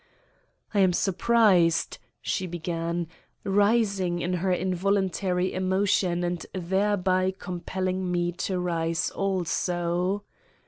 "I 0.73 0.79
am 0.79 0.93
surprised," 0.93 1.99
she 2.23 2.47
began, 2.47 3.07
rising 3.43 4.17
in 4.17 4.33
her 4.33 4.51
involuntary 4.51 5.53
emotion 5.53 6.23
and 6.23 6.43
thereby 6.55 7.35
compelling 7.37 8.11
me 8.11 8.31
to 8.31 8.59
rise 8.59 9.11
also. 9.11 10.23